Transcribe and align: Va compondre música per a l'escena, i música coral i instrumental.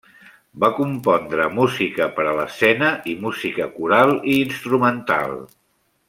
Va 0.61 0.69
compondre 0.77 1.43
música 1.57 2.07
per 2.17 2.25
a 2.29 2.33
l'escena, 2.39 2.89
i 3.13 3.15
música 3.29 3.67
coral 3.79 4.15
i 4.33 4.39
instrumental. 4.49 5.37